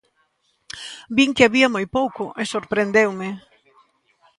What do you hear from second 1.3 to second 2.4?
que había moi pouco,